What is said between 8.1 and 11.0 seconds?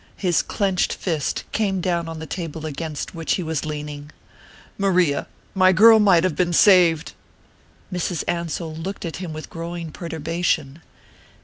Ansell looked at him with growing perturbation.